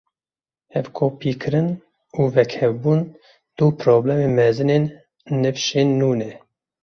[0.73, 1.69] Hevkopîkirin
[2.19, 3.01] û wekhevbûn
[3.57, 4.83] du problemên mezin ên
[5.41, 6.31] nivşên nû ne.